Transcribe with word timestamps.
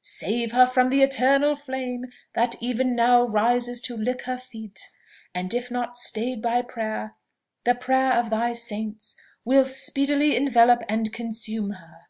Save 0.00 0.52
her 0.52 0.64
from 0.64 0.88
the 0.88 1.02
eternal 1.02 1.54
flame 1.54 2.06
that 2.32 2.54
even 2.62 2.96
now 2.96 3.24
rises 3.26 3.82
to 3.82 3.94
lick 3.94 4.22
her 4.22 4.38
feet, 4.38 4.88
and 5.34 5.52
if 5.52 5.70
not 5.70 5.98
stayed 5.98 6.40
by 6.40 6.62
prayer 6.62 7.14
the 7.64 7.74
prayer 7.74 8.14
of 8.14 8.30
thy 8.30 8.54
saints, 8.54 9.16
will 9.44 9.66
speedily 9.66 10.34
envelope 10.34 10.80
and 10.88 11.12
consume 11.12 11.72
her!" 11.72 12.06